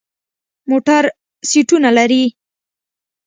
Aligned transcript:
موټر 0.69 1.03
سیټونه 1.49 1.89
لري. 1.97 2.23